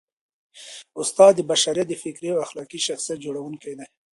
استاد 1.01 1.31
د 1.35 1.41
بشریت 1.51 1.87
د 1.89 1.93
فکري 2.03 2.29
او 2.31 2.39
اخلاقي 2.45 2.79
شخصیت 2.87 3.17
جوړوونکی 3.25 3.73
دی. 3.79 3.87